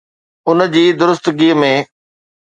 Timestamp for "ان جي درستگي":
0.51-1.51